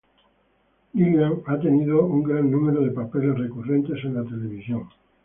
[0.95, 4.89] Gilliam ha tenido un gran número de papeles recurrentes en la televisión.